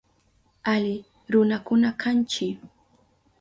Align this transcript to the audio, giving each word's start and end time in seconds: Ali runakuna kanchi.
Ali 0.71 0.95
runakuna 1.31 1.89
kanchi. 2.01 2.47